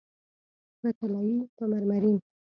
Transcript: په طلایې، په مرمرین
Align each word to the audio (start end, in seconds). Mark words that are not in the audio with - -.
په 0.79 0.89
طلایې، 0.97 1.37
په 1.55 1.63
مرمرین 1.71 2.17